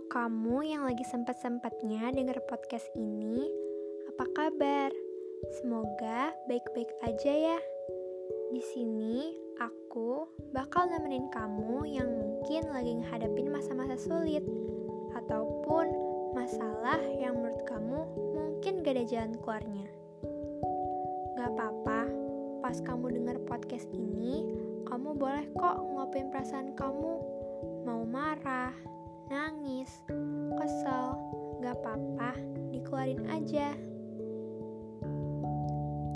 kamu 0.00 0.72
yang 0.72 0.88
lagi 0.88 1.04
sempat-sempatnya 1.04 2.08
denger 2.16 2.40
podcast 2.48 2.88
ini, 2.96 3.44
apa 4.08 4.24
kabar? 4.32 4.88
Semoga 5.60 6.32
baik-baik 6.48 6.88
aja 7.04 7.28
ya. 7.28 7.58
Di 8.56 8.62
sini 8.72 9.36
aku 9.60 10.24
bakal 10.56 10.88
nemenin 10.88 11.28
kamu 11.28 11.84
yang 11.84 12.08
mungkin 12.08 12.72
lagi 12.72 13.04
ngadepin 13.04 13.52
masa-masa 13.52 14.00
sulit 14.00 14.40
ataupun 15.12 15.92
masalah 16.32 16.96
yang 17.12 17.36
menurut 17.36 17.60
kamu 17.68 18.00
mungkin 18.32 18.80
gak 18.80 18.96
ada 18.96 19.04
jalan 19.04 19.36
keluarnya. 19.44 19.88
Gak 21.36 21.52
apa-apa, 21.52 22.08
pas 22.64 22.80
kamu 22.80 23.20
denger 23.20 23.36
podcast 23.44 23.92
ini, 23.92 24.56
kamu 24.88 25.12
boleh 25.12 25.44
kok 25.52 25.84
ngopin 25.84 26.32
perasaan 26.32 26.72
kamu. 26.72 27.12
Mau 27.84 28.06
marah, 28.08 28.72
nangis, 29.32 29.88
kesel, 30.60 31.16
gak 31.64 31.72
apa-apa, 31.80 32.36
dikeluarin 32.68 33.24
aja. 33.32 33.72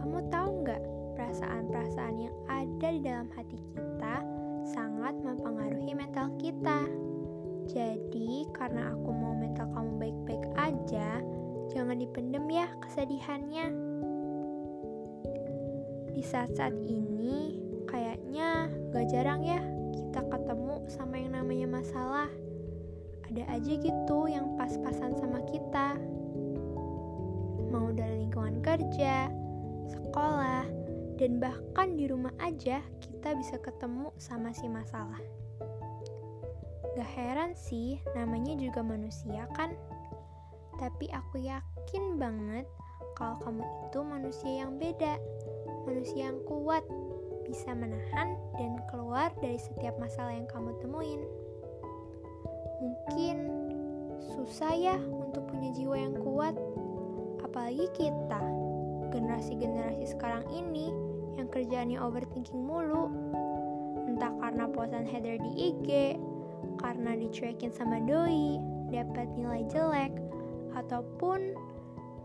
Kamu 0.00 0.32
tahu 0.32 0.64
nggak 0.64 0.82
perasaan-perasaan 1.12 2.16
yang 2.16 2.36
ada 2.48 2.88
di 2.88 3.00
dalam 3.04 3.28
hati 3.36 3.60
kita 3.76 4.24
sangat 4.64 5.12
mempengaruhi 5.20 5.92
mental 5.92 6.32
kita. 6.40 6.88
Jadi, 7.68 8.48
karena 8.56 8.96
aku 8.96 9.12
mau 9.12 9.36
mental 9.36 9.68
kamu 9.76 9.92
baik-baik 10.00 10.44
aja, 10.56 11.20
jangan 11.68 12.00
dipendem 12.00 12.48
ya 12.48 12.64
kesedihannya. 12.80 13.66
Di 16.16 16.22
saat-saat 16.24 16.80
ini, 16.88 17.60
kayaknya 17.84 18.72
gak 18.88 19.04
jarang 19.12 19.44
ya 19.44 19.60
kita 19.92 20.24
ketemu 20.32 20.80
sama 20.88 21.20
yang 21.20 21.36
namanya 21.36 21.68
masalah 21.68 22.32
ada 23.32 23.48
aja 23.56 23.72
gitu 23.80 24.28
yang 24.28 24.60
pas-pasan 24.60 25.16
sama 25.16 25.40
kita. 25.48 25.96
Mau 27.72 27.88
dari 27.88 28.28
lingkungan 28.28 28.60
kerja, 28.60 29.32
sekolah, 29.88 30.68
dan 31.16 31.40
bahkan 31.40 31.96
di 31.96 32.12
rumah 32.12 32.36
aja 32.44 32.84
kita 33.00 33.32
bisa 33.32 33.56
ketemu 33.56 34.12
sama 34.20 34.52
si 34.52 34.68
masalah. 34.68 35.24
Gak 36.92 37.08
heran 37.16 37.56
sih, 37.56 38.04
namanya 38.12 38.52
juga 38.52 38.84
manusia 38.84 39.48
kan? 39.56 39.72
Tapi 40.76 41.08
aku 41.08 41.40
yakin 41.40 42.20
banget 42.20 42.68
kalau 43.16 43.40
kamu 43.40 43.64
itu 43.64 44.00
manusia 44.04 44.52
yang 44.60 44.76
beda, 44.76 45.16
manusia 45.88 46.28
yang 46.28 46.40
kuat, 46.44 46.84
bisa 47.48 47.72
menahan 47.72 48.36
dan 48.60 48.76
keluar 48.92 49.32
dari 49.40 49.56
setiap 49.56 49.96
masalah 49.96 50.36
yang 50.36 50.44
kamu 50.52 50.76
temuin. 50.84 51.24
Mungkin 52.82 53.36
susah 54.34 54.74
ya 54.74 54.98
untuk 54.98 55.46
punya 55.46 55.70
jiwa 55.70 55.94
yang 55.94 56.18
kuat, 56.18 56.58
apalagi 57.46 57.86
kita, 57.94 58.42
generasi-generasi 59.14 60.10
sekarang 60.10 60.42
ini 60.50 60.90
yang 61.38 61.46
kerjaannya 61.46 62.02
overthinking 62.02 62.58
mulu. 62.58 63.06
Entah 64.10 64.34
karena 64.42 64.66
posan 64.66 65.06
header 65.06 65.38
di 65.38 65.70
IG, 65.70 66.18
karena 66.82 67.14
dicuekin 67.14 67.70
sama 67.70 68.02
doi, 68.02 68.58
dapat 68.90 69.30
nilai 69.38 69.62
jelek, 69.70 70.10
ataupun 70.74 71.54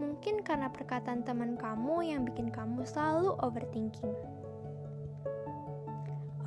mungkin 0.00 0.40
karena 0.40 0.72
perkataan 0.72 1.20
teman 1.20 1.60
kamu 1.60 2.00
yang 2.00 2.24
bikin 2.24 2.48
kamu 2.48 2.80
selalu 2.88 3.36
overthinking. 3.44 4.16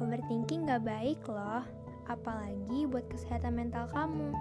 Overthinking 0.01 0.65
gak 0.65 0.81
baik 0.81 1.21
loh 1.29 1.61
apalagi 2.09 2.89
buat 2.89 3.05
kesehatan 3.07 3.55
mental 3.55 3.85
kamu. 3.93 4.33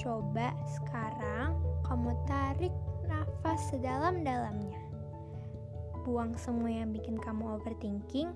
Coba 0.00 0.56
sekarang 0.64 1.60
kamu 1.84 2.16
tarik 2.24 2.74
nafas 3.04 3.60
sedalam-dalamnya. 3.68 4.80
Buang 6.02 6.34
semua 6.34 6.72
yang 6.72 6.90
bikin 6.90 7.20
kamu 7.20 7.60
overthinking 7.60 8.32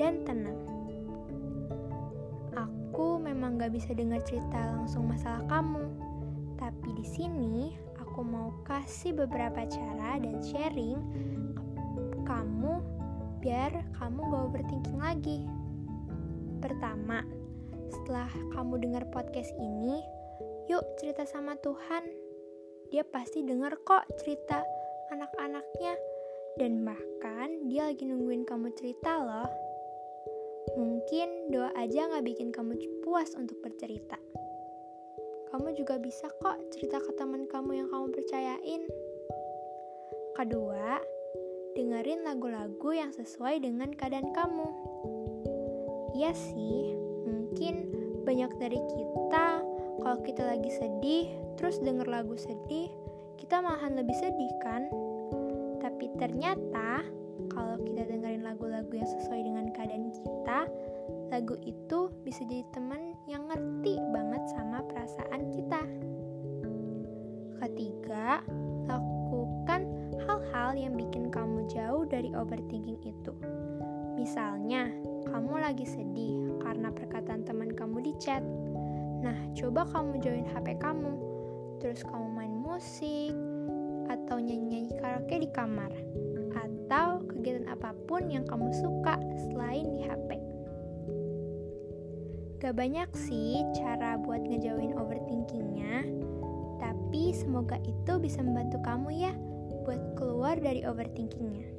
dan 0.00 0.24
tenang. 0.24 0.56
Aku 2.54 3.18
memang 3.18 3.58
gak 3.58 3.74
bisa 3.74 3.90
dengar 3.92 4.22
cerita 4.22 4.70
langsung 4.78 5.10
masalah 5.10 5.42
kamu, 5.50 5.84
tapi 6.54 6.94
di 6.94 7.02
sini 7.02 7.74
aku 7.98 8.22
mau 8.22 8.54
kasih 8.62 9.10
beberapa 9.18 9.66
cara 9.66 10.22
dan 10.22 10.38
sharing 10.38 11.02
ke 12.14 12.20
kamu 12.22 12.78
biar 13.42 13.82
kamu 13.98 14.20
gak 14.30 14.44
overthinking 14.46 15.00
lagi. 15.02 15.38
Pertama, 16.62 17.20
setelah 17.92 18.30
kamu 18.56 18.80
dengar 18.80 19.04
podcast 19.12 19.52
ini, 19.58 20.00
yuk 20.70 20.84
cerita 20.96 21.26
sama 21.28 21.58
Tuhan. 21.60 22.04
Dia 22.92 23.02
pasti 23.04 23.42
dengar 23.42 23.74
kok 23.82 24.06
cerita 24.22 24.62
anak-anaknya. 25.10 25.96
Dan 26.54 26.86
bahkan 26.86 27.66
dia 27.66 27.90
lagi 27.90 28.06
nungguin 28.06 28.46
kamu 28.46 28.70
cerita 28.78 29.18
loh. 29.18 29.50
Mungkin 30.78 31.50
doa 31.50 31.74
aja 31.74 32.06
gak 32.06 32.22
bikin 32.22 32.54
kamu 32.54 32.78
puas 33.02 33.34
untuk 33.34 33.58
bercerita. 33.58 34.14
Kamu 35.50 35.74
juga 35.74 35.98
bisa 35.98 36.30
kok 36.38 36.58
cerita 36.70 37.02
ke 37.02 37.10
teman 37.18 37.50
kamu 37.50 37.82
yang 37.82 37.88
kamu 37.90 38.06
percayain. 38.14 38.82
Kedua, 40.34 40.98
dengerin 41.74 42.26
lagu-lagu 42.26 42.90
yang 42.90 43.10
sesuai 43.10 43.62
dengan 43.62 43.90
keadaan 43.94 44.30
kamu. 44.30 44.66
Iya 46.14 46.30
sih, 46.34 46.94
mungkin 47.34 47.90
banyak 48.22 48.54
dari 48.62 48.78
kita 48.78 49.60
kalau 50.00 50.18
kita 50.22 50.42
lagi 50.46 50.70
sedih 50.70 51.26
terus 51.58 51.82
denger 51.82 52.06
lagu 52.06 52.38
sedih 52.38 52.88
kita 53.44 53.60
malahan 53.60 53.98
lebih 53.98 54.16
sedih 54.16 54.52
kan? 54.64 54.88
Tapi 55.84 56.08
ternyata 56.16 57.04
kalau 57.52 57.76
kita 57.82 58.08
dengerin 58.08 58.40
lagu-lagu 58.40 58.88
yang 58.88 59.04
sesuai 59.04 59.40
dengan 59.44 59.68
keadaan 59.74 60.08
kita 60.16 60.70
lagu 61.28 61.60
itu 61.66 62.08
bisa 62.24 62.40
jadi 62.48 62.64
teman 62.72 63.12
yang 63.28 63.44
ngerti 63.50 64.00
banget 64.14 64.42
sama 64.56 64.80
perasaan 64.88 65.42
kita. 65.52 65.82
Ketiga 67.60 68.40
lakukan 68.88 69.92
hal-hal 70.24 70.72
yang 70.72 70.96
bikin 70.96 71.28
kamu 71.28 71.68
jauh 71.68 72.08
dari 72.08 72.32
overthinking 72.32 73.00
itu 73.04 73.32
misalnya 74.14 74.90
kamu 75.28 75.58
lagi 75.58 75.86
sedih 75.86 76.62
karena 76.62 76.94
perkataan 76.94 77.42
teman 77.42 77.74
kamu 77.74 78.06
di 78.06 78.12
chat. 78.22 78.42
Nah, 79.24 79.34
coba 79.56 79.88
kamu 79.90 80.22
join 80.22 80.46
HP 80.46 80.78
kamu, 80.78 81.12
terus 81.82 82.04
kamu 82.06 82.28
main 82.30 82.54
musik, 82.54 83.34
atau 84.06 84.36
nyanyi-nyanyi 84.38 84.92
karaoke 85.00 85.36
di 85.42 85.48
kamar, 85.50 85.90
atau 86.54 87.24
kegiatan 87.26 87.66
apa 87.72 87.96
pun 88.06 88.28
yang 88.30 88.44
kamu 88.46 88.70
suka 88.76 89.18
selain 89.50 89.90
di 89.90 90.04
HP. 90.06 90.30
Gak 92.62 92.76
banyak 92.78 93.10
sih 93.16 93.60
cara 93.76 94.16
buat 94.20 94.40
ngejauhin 94.44 94.96
overthinkingnya, 94.96 96.04
tapi 96.80 97.34
semoga 97.36 97.76
itu 97.84 98.12
bisa 98.20 98.40
membantu 98.40 98.80
kamu 98.84 99.08
ya 99.12 99.32
buat 99.84 100.16
keluar 100.16 100.56
dari 100.56 100.80
overthinkingnya. 100.86 101.73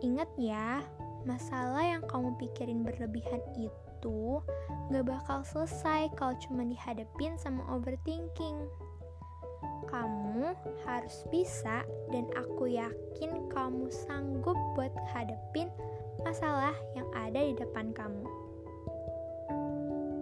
Ingat 0.00 0.32
ya, 0.40 0.80
masalah 1.28 1.84
yang 1.84 2.00
kamu 2.08 2.32
pikirin 2.40 2.80
berlebihan 2.80 3.44
itu 3.52 4.40
gak 4.88 5.04
bakal 5.04 5.44
selesai 5.44 6.08
kalau 6.16 6.32
cuma 6.40 6.64
dihadapin 6.64 7.36
sama 7.36 7.60
overthinking. 7.68 8.64
Kamu 9.92 10.56
harus 10.88 11.16
bisa 11.28 11.84
dan 12.08 12.24
aku 12.32 12.72
yakin 12.72 13.52
kamu 13.52 13.92
sanggup 13.92 14.56
buat 14.72 14.92
hadapin 15.12 15.68
masalah 16.24 16.72
yang 16.96 17.08
ada 17.12 17.40
di 17.44 17.52
depan 17.52 17.92
kamu. 17.92 18.24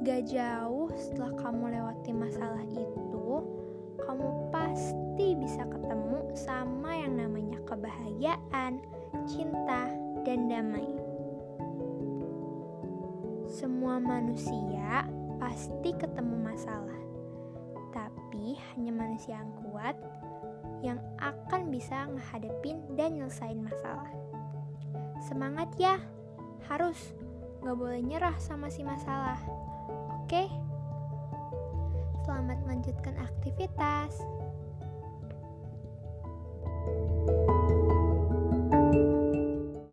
Gak 0.02 0.26
jauh 0.26 0.90
setelah 0.98 1.38
kamu 1.38 1.64
lewati 1.78 2.10
masalah 2.16 2.64
itu, 2.66 3.28
kamu 4.02 4.26
pasti 4.50 5.38
bisa 5.38 5.62
ketemu 5.70 6.32
sama 6.34 6.96
yang 6.96 7.14
namanya 7.14 7.60
kebahagiaan, 7.69 8.80
cinta, 9.28 9.88
dan 10.26 10.49
damai. 10.49 10.88
Semua 13.49 13.96
manusia 13.96 15.08
pasti 15.40 15.96
ketemu 15.96 16.37
masalah, 16.52 17.00
tapi 17.94 18.60
hanya 18.72 18.93
manusia 18.93 19.40
yang 19.40 19.52
kuat 19.66 19.96
yang 20.84 21.00
akan 21.19 21.72
bisa 21.75 22.06
menghadapin 22.06 22.84
dan 22.94 23.19
nyelesain 23.19 23.58
masalah. 23.58 24.12
Semangat 25.25 25.72
ya, 25.75 25.99
harus 26.70 26.96
gak 27.64 27.75
boleh 27.75 27.99
nyerah 27.99 28.37
sama 28.38 28.70
si 28.70 28.87
masalah. 28.87 29.40
Oke, 30.22 30.46
selamat 32.22 32.62
melanjutkan 32.62 33.16
aktivitas. 33.19 34.22